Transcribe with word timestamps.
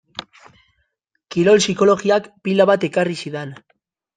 Kirol 1.35 1.61
psikologiak 1.65 2.31
pila 2.49 2.69
bat 2.73 2.89
ekarri 2.91 3.21
zidan. 3.27 3.57